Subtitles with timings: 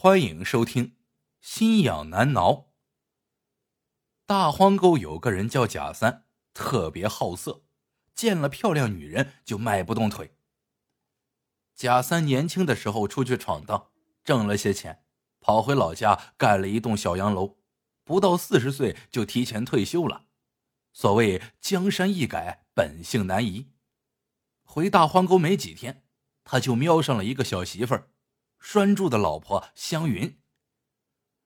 [0.00, 0.86] 欢迎收听
[1.40, 2.52] 《心痒难挠》。
[4.26, 6.24] 大荒沟有个人叫贾三，
[6.54, 7.64] 特别好色，
[8.14, 10.36] 见了漂亮女人就迈不动腿。
[11.74, 13.88] 贾三年轻的时候出去闯荡，
[14.22, 15.02] 挣了些钱，
[15.40, 17.56] 跑回老家盖了一栋小洋楼，
[18.04, 20.26] 不到四十岁就提前退休了。
[20.92, 23.72] 所谓江山易改，本性难移。
[24.62, 26.04] 回大荒沟没几天，
[26.44, 28.12] 他就瞄上了一个小媳妇儿。
[28.60, 30.38] 栓柱的老婆香云。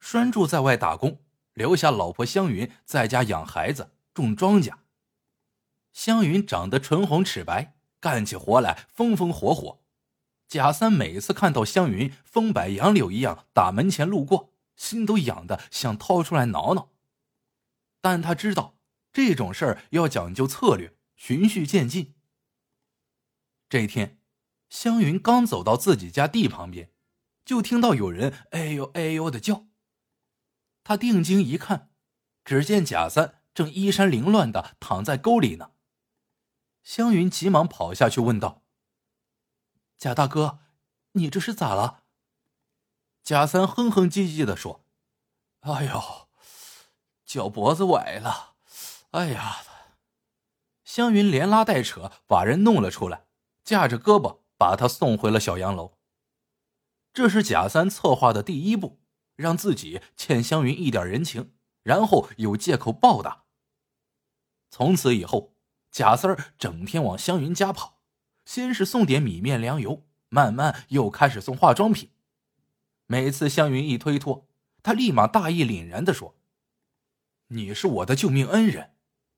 [0.00, 4.74] 栓柱在外打工，留下老婆香云在家养孩子、种庄稼。
[5.92, 9.80] 香云长得唇红齿白，干起活来风风火火。
[10.46, 16.92] 贾三每次看到香云风摆杨柳一样打门前路过，心都痒的想掏出来挠挠。
[18.00, 18.76] 但他知道
[19.12, 22.14] 这种事儿要讲究策略，循序渐进。
[23.68, 24.20] 这一天，
[24.68, 26.92] 湘云刚走到自己家地旁边。
[27.46, 29.66] 就听到有人“哎呦哎呦”的叫，
[30.82, 31.90] 他定睛一看，
[32.44, 35.70] 只见贾三正衣衫凌乱的躺在沟里呢。
[36.82, 38.64] 湘云急忙跑下去问道
[39.96, 40.58] ：“贾大哥，
[41.12, 42.02] 你这是咋了？”
[43.22, 44.84] 贾三哼哼唧唧的说
[45.62, 46.28] ：“哎呦，
[47.24, 48.56] 脚脖子崴了，
[49.12, 49.58] 哎呀！”
[50.82, 53.26] 湘云连拉带扯把人弄了出来，
[53.62, 55.95] 架着胳膊把他送回了小洋楼。
[57.16, 59.00] 这是贾三策划的第一步，
[59.36, 63.44] 让自己欠湘云一点人情，然后有借口报答。
[64.68, 65.54] 从此以后，
[65.90, 68.02] 贾三整天往湘云家跑，
[68.44, 72.10] 先是送点米面粮油，慢慢又开始送化妆品。
[73.06, 74.46] 每次湘云一推脱，
[74.82, 76.36] 他立马大义凛然的说
[77.48, 78.90] ：“你是我的救命恩人，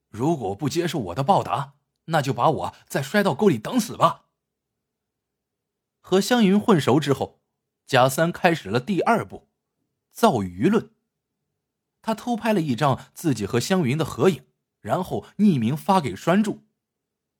[0.09, 1.75] 如果不接受我的报答，
[2.07, 4.25] 那就把我再摔到沟里等死吧。”
[6.03, 7.38] 和湘云混熟之后。
[7.89, 9.49] 贾三开始了第二步，
[10.11, 10.91] 造舆论。
[12.03, 14.45] 他偷拍了一张自己和湘云的合影，
[14.79, 16.67] 然后匿名发给栓柱。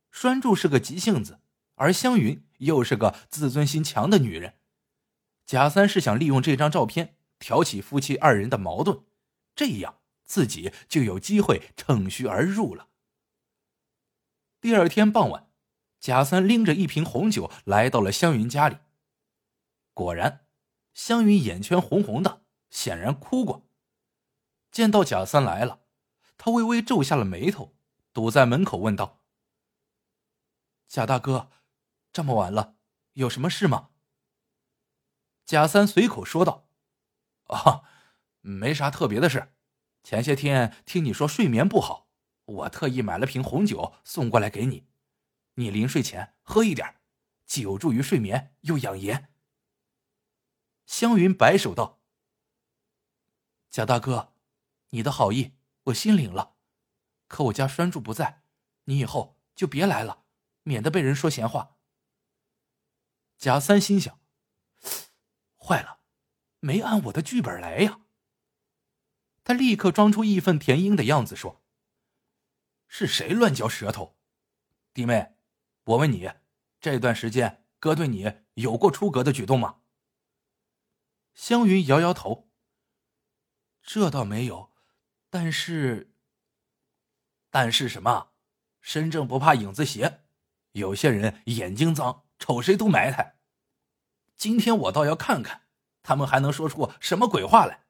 [0.09, 1.42] 栓柱是个急性子，
[1.76, 4.56] 而湘云又是个自尊心强的女人。
[5.46, 9.04] 贾三是想利用这张照片挑起夫妻二人的矛盾，
[9.56, 12.88] 这样自己就有机会乘虚而入了。
[14.59, 15.52] 第二天傍晚，
[16.00, 18.78] 贾三拎着一瓶红酒来到了湘云家里。
[20.00, 20.46] 果然，
[20.94, 23.68] 湘云眼圈红红的，显然哭过。
[24.72, 25.82] 见到贾三来了，
[26.38, 27.76] 他微微皱下了眉头，
[28.14, 29.20] 堵在门口问道
[30.88, 31.52] ：“贾大哥，
[32.14, 32.78] 这么晚了，
[33.16, 33.90] 有什么事吗？”
[35.46, 36.70] 贾三随口说道
[37.52, 37.84] ：“啊，
[38.40, 39.52] 没啥特别的事。
[40.02, 42.08] 前些天听你说睡眠不好，
[42.46, 44.88] 我特意买了瓶红酒送过来给你，
[45.56, 47.02] 你临睡前喝一点，
[47.46, 49.26] 既有助于睡眠，又养颜。”
[50.90, 52.02] 湘云摆手道
[53.70, 54.34] ：“贾大哥，
[54.90, 56.56] 你的好意我心领了，
[57.28, 58.42] 可我家栓柱不在，
[58.86, 60.24] 你以后就别来了，
[60.64, 61.78] 免得被人说闲话。”
[63.38, 64.20] 贾三心想
[65.56, 66.00] ：“坏了，
[66.60, 68.02] 没按我的剧本来呀。”
[69.46, 71.62] 他立刻装出义愤填膺的样子说
[72.90, 74.18] ：“是谁乱嚼舌头？
[74.92, 75.36] 弟妹，
[75.84, 76.32] 我问你，
[76.82, 79.76] 这段时间哥对你有过出格的举动吗？”
[81.34, 82.50] 湘云摇摇头。
[83.81, 84.72] 这倒没有，
[85.29, 86.13] 但是，
[87.50, 88.31] 但是什么？
[88.81, 90.22] 身正不怕影子斜，
[90.72, 93.38] 有些人眼睛脏，瞅谁都埋汰。
[94.35, 95.67] 今天我倒要看看，
[96.01, 97.85] 他们还能说出什么鬼话来。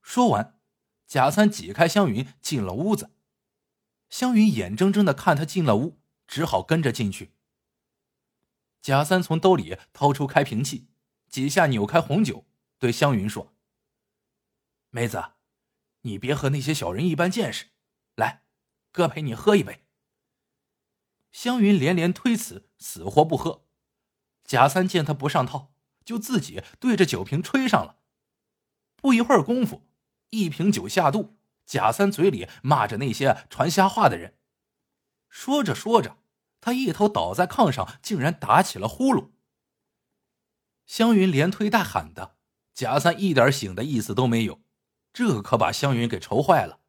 [0.00, 0.58] 说完，
[1.06, 3.10] 贾三挤开湘云，进了屋子。
[4.08, 7.34] 湘云眼睁睁的看他进了屋，只好跟着进去。
[8.80, 10.88] 贾三从兜里掏出开瓶器。
[11.28, 12.46] 几下扭开红酒，
[12.78, 13.54] 对湘云说
[14.90, 15.32] ：“妹子，
[16.02, 17.66] 你别和那些小人一般见识，
[18.14, 18.44] 来，
[18.92, 19.84] 哥陪你喝一杯。”
[21.32, 23.66] 湘云连连推辞，死活不喝。
[24.44, 27.98] 贾三见他不上套，就自己对着酒瓶吹上了。
[28.94, 29.86] 不一会儿功夫，
[30.30, 31.36] 一瓶酒下肚，
[31.66, 34.38] 贾三嘴里骂着那些传瞎话的人。
[35.28, 36.16] 说着说着，
[36.60, 39.32] 他一头倒在炕上，竟然打起了呼噜。
[40.86, 42.36] 湘云连推带喊的，
[42.72, 44.60] 贾三一点醒的意思都没有，
[45.12, 46.80] 这可把湘云给愁坏了。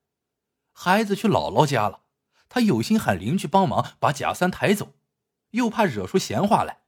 [0.71, 2.01] 孩子去姥姥家了，
[2.47, 4.93] 他有心喊邻居帮忙把贾三抬走，
[5.49, 6.83] 又怕惹出闲话来，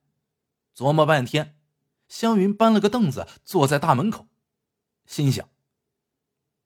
[0.76, 1.60] 琢磨半天，
[2.08, 4.28] 湘云搬了个凳子坐在大门口，
[5.08, 5.50] 心想：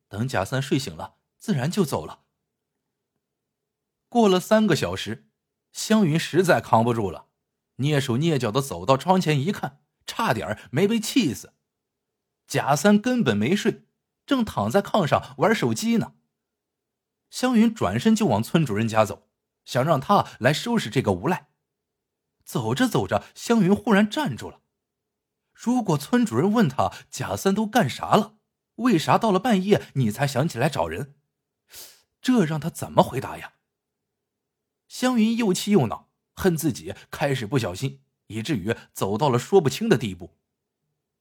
[0.09, 2.19] 等贾三睡醒了，自然就走了。
[4.09, 5.29] 过了三个小时，
[5.71, 7.27] 湘云实在扛不住了，
[7.77, 9.82] 蹑手蹑脚的走到窗前一看。
[10.23, 11.53] 差点没被气死，
[12.47, 13.85] 贾三根本没睡，
[14.25, 16.13] 正躺在炕上玩手机呢。
[17.29, 19.27] 湘云转身就往村主任家走，
[19.65, 21.49] 想让他来收拾这个无赖。
[22.45, 24.61] 走着走着，湘云忽然站住了。
[25.51, 28.37] 如果村主任问他贾三都干啥了，
[28.75, 31.15] 为啥到了半夜你才想起来找人？
[32.21, 33.55] 这让他怎么回答呀？
[34.87, 38.01] 湘云又气又恼，恨自己开始不小心，
[38.33, 40.37] 以至于走到了说不清的地步。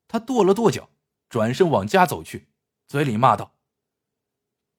[0.09, 0.91] 他跺了跺脚，
[1.29, 2.49] 转身往家走去，
[2.87, 3.55] 嘴里骂道：“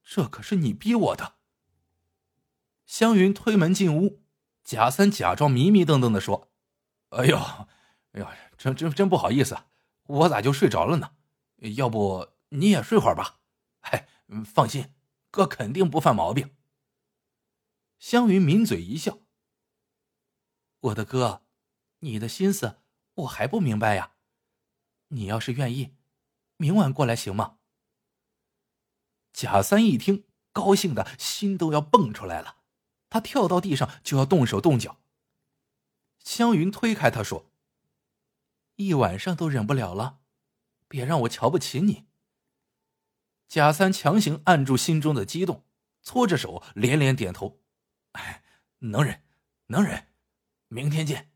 [0.04, 1.36] 这可是你逼我的。”
[2.86, 4.22] 湘云推门进屋，
[4.64, 6.52] 贾三假装迷迷瞪瞪的说
[7.10, 7.38] ：“哎呦，
[8.12, 8.28] 哎呦，
[8.58, 9.58] 真真真不好意思，
[10.06, 11.12] 我咋就睡着了呢？
[11.76, 13.40] 要不你也睡会儿吧？
[13.82, 14.08] 哎，
[14.46, 14.94] 放心。”
[15.32, 16.56] 哥肯定不犯毛病。
[17.98, 19.18] 湘云抿嘴一笑
[20.80, 21.43] ：“我的哥，
[22.04, 22.82] 你的心思
[23.16, 24.12] 我还不明白呀。
[25.08, 25.96] 你要是愿意，
[26.58, 27.60] 明晚过来行吗？”
[29.32, 32.58] 贾三一听，高兴的心都要蹦出来了，
[33.10, 35.00] 他跳到地上就要动手动脚。
[36.20, 37.52] 湘云推开他说
[38.76, 40.20] ：“一晚上都忍不了了，
[40.88, 42.06] 别让我瞧不起你。”
[43.48, 45.66] 贾三强行按住心中的激动，
[46.02, 47.62] 搓着手连连点头
[48.14, 48.44] ：“哎，
[48.80, 49.24] 能忍，
[49.68, 50.08] 能忍，
[50.68, 51.30] 明天见。”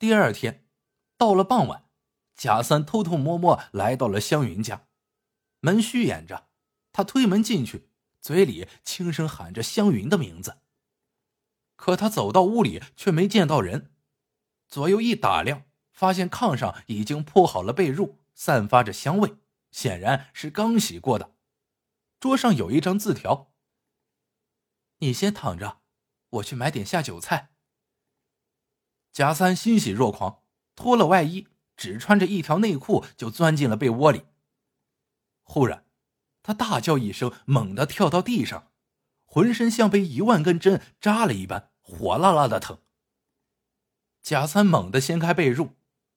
[0.00, 0.66] 第二天，
[1.18, 1.84] 到了傍晚，
[2.34, 4.88] 贾三偷偷摸摸来到了湘云家，
[5.60, 6.48] 门虚掩着，
[6.90, 10.62] 他推门进去，嘴里轻声喊着湘云的名字。
[11.76, 13.92] 可他走到屋里，却没见到人，
[14.68, 19.36] 左右一打量，发现炕上已经铺好了被褥，散发着香味。
[19.70, 21.36] 显然是刚洗过的。
[22.18, 23.52] 桌上有一张字条
[25.00, 25.82] ：“你先躺着，
[26.30, 27.52] 我去买点下酒菜。”
[29.12, 30.42] 贾三欣喜若狂，
[30.74, 34.22] 脱了外衣，只穿着一条内裤就钻进了被窝里。
[35.42, 35.84] 忽然，
[36.42, 38.68] 他大叫一声，猛地跳到地上，
[39.24, 42.78] 浑身像被一万根针扎了一般，火辣辣的疼。
[44.22, 45.70] 贾三猛地掀开被褥，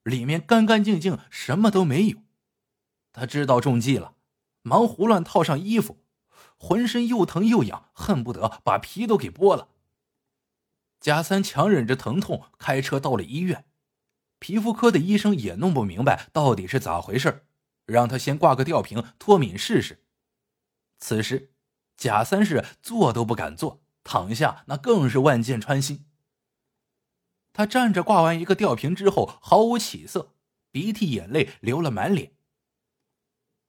[0.04, 2.18] 里面干干净净，什么都没有。
[3.12, 4.16] 他知道中计了，
[4.62, 6.04] 忙胡乱套上衣服，
[6.58, 9.70] 浑身又疼又痒，恨不得把皮都给剥了。
[11.04, 13.66] 贾三强忍着疼痛，开车到了医院。
[14.40, 17.46] 皮肤科的医生也弄不明白到底是咋回事，
[17.86, 20.06] 让他先挂个吊瓶脱敏试试。
[21.00, 21.52] 此时，
[21.98, 26.06] 贾三是坐都不敢坐，躺下那更是万箭穿心。
[27.52, 30.34] 他站着挂完一个吊瓶之后，毫无起色，
[30.72, 32.32] 鼻涕眼泪流了满脸。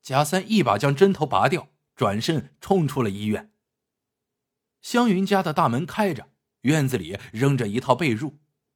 [0.01, 1.67] 贾三一把将针头拔掉，
[1.97, 3.53] 转身冲出了医院。
[4.81, 6.29] 湘云家的大门开着，
[6.65, 8.35] 院子里扔着一套被褥，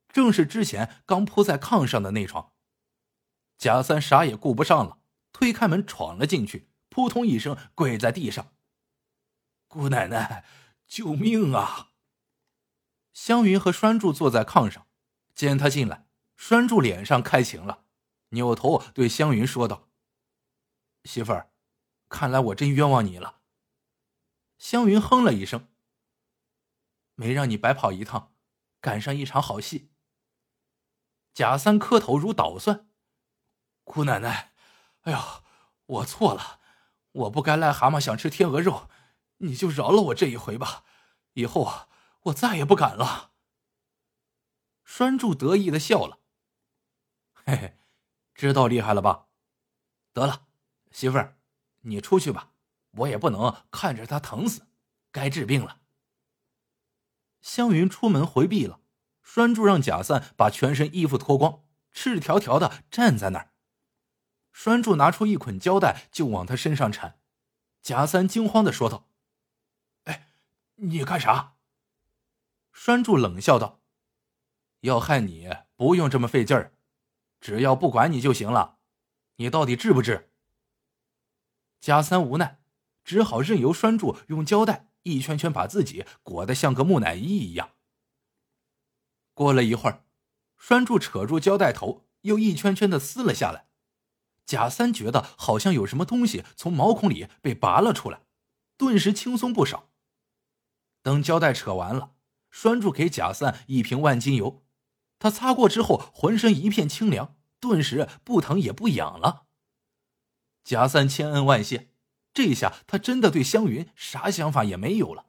[0.08, 2.52] 正是之前刚铺在炕上的那床。
[3.58, 5.00] 贾三啥也顾不上了，
[5.32, 8.52] 推开门闯了进去，扑通一声跪在地上
[9.67, 10.44] ：“姑奶奶，
[10.87, 11.90] 救命啊！”
[13.12, 14.87] 湘云和栓柱坐在炕上，
[15.35, 16.06] 见他进来，
[16.37, 17.85] 栓柱脸上开情了，
[18.29, 19.88] 扭头对湘云说道。
[21.05, 21.50] 媳妇儿，
[22.08, 23.40] 看来我真冤枉你了。
[24.58, 25.69] 湘云哼了一声，
[27.18, 28.32] 没让你白跑一趟，
[28.80, 29.90] 赶上一场好戏。
[31.34, 32.88] 贾三磕头如捣蒜，
[33.82, 34.52] 姑奶奶，
[35.00, 35.18] 哎呦，
[35.87, 36.60] 我错了，
[37.10, 38.88] 我不该癞蛤蟆想吃天鹅肉，
[39.38, 40.84] 你就饶了我这一回吧，
[41.32, 41.88] 以后啊，
[42.26, 43.32] 我再也不敢了。
[44.84, 46.20] 栓柱得意的笑了，
[47.34, 47.78] 嘿嘿，
[48.32, 49.26] 知道厉害了吧？
[50.12, 50.46] 得了。
[50.92, 51.37] 媳妇儿，
[51.80, 52.52] 你出去吧，
[52.92, 54.68] 我也不能看着他疼死，
[55.10, 55.80] 该治病了。
[57.40, 58.80] 湘云出门回避了，
[59.23, 63.52] 栓柱让贾三把全身衣服脱光，赤条条的站在那儿。
[64.52, 67.21] 栓柱拿出一捆胶带就往他身上缠，
[67.80, 69.09] 贾三惊慌的说道
[70.04, 70.28] ：“哎，
[70.76, 71.54] 你干啥？”
[72.73, 73.80] 栓柱冷笑道
[74.80, 76.73] ：“要害你不用这么费劲儿，
[77.40, 78.78] 只要不管你就行了。
[79.37, 80.33] 你到底治不治？”
[81.80, 82.61] 贾三无奈，
[83.04, 87.70] 只好任由栓柱用胶带一圈圈把自己裹得像个木乃伊一样。
[89.34, 90.04] 过了一会儿，
[90.56, 93.68] 栓柱扯住胶带头，又一圈圈的撕了下来。
[94.44, 98.22] 贾三觉得好像有什么东西从毛孔里被拔了出来，
[98.76, 99.90] 顿时轻松不少。
[101.02, 102.14] 等胶带扯完了，
[102.50, 104.64] 栓柱给贾三一瓶万金油，
[105.18, 109.46] 他擦过之后，浑身一片清凉，顿时不疼也不痒了。
[110.64, 111.90] 贾三千恩万谢，
[112.32, 115.26] 这下他真的对湘云啥想法也没有了。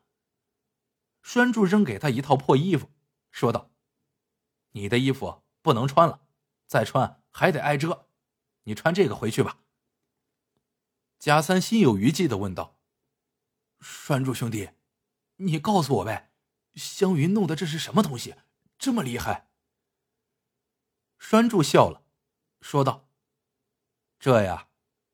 [1.22, 2.92] 栓柱扔给他一套破衣服，
[3.32, 3.72] 说道
[4.72, 6.22] ：“你的衣服不能穿了，
[6.66, 8.08] 再穿还得挨蛰。
[8.64, 9.60] 你穿这个回去吧。”
[11.20, 12.80] 贾三心有余悸的问道
[13.82, 14.70] ：“栓柱兄弟，
[15.38, 16.32] 你告诉我呗，
[16.76, 18.36] 湘云弄的这是什么东西，
[18.78, 19.50] 这么厉害？”
[21.20, 22.04] 栓柱笑了，
[22.62, 23.10] 说道
[24.18, 24.70] ：“这呀，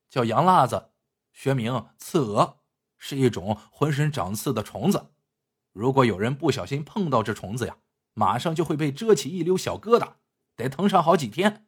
[0.09, 0.91] 叫洋辣子，
[1.35, 2.61] 学名刺蛾，
[2.97, 5.11] 是一种浑身长刺的虫子。
[5.71, 7.77] 如果有人不小心碰到这虫子呀，
[8.15, 10.15] 马上就会被蛰起一溜小疙瘩，
[10.55, 11.67] 得疼上好几天。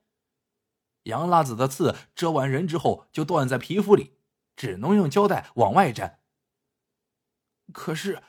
[1.04, 4.16] 洋辣子的刺蛰完人之后，就断在皮肤里。”
[4.58, 6.20] 只能用胶带往外粘。
[7.72, 8.24] 可是，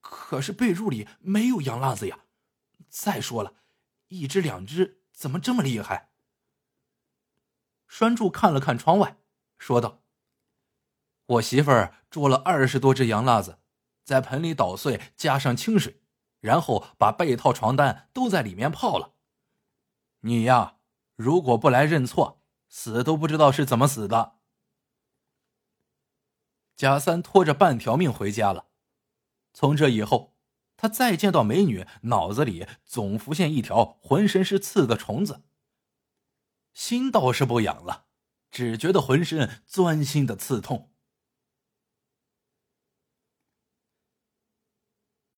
[0.00, 2.20] 可是被褥里没有洋辣子呀！
[2.88, 3.56] 再说了，
[4.06, 6.08] 一只两只怎么这么厉害？
[7.86, 9.18] 栓柱看了看窗外，
[9.58, 10.02] 说道
[11.28, 13.58] ：“我媳妇儿捉了二十多只羊辣子，
[14.02, 16.00] 在盆里捣碎，加上清水，
[16.40, 19.12] 然后把被套、床单都在里面泡了。
[20.20, 20.78] 你呀，
[21.16, 24.36] 如果不来认错，死都不知道是怎么死的。”
[26.74, 28.68] 贾三拖着半条命回家了。
[29.52, 30.34] 从这以后，
[30.78, 35.42] 他再见到美女，脑子里总浮现一条浑身是刺的虫子。
[36.72, 38.06] 心倒是不痒了，
[38.50, 40.87] 只觉得浑身钻心的刺痛。